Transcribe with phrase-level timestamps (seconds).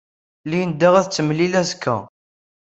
[0.49, 1.97] Linda ad t-temlil azekka.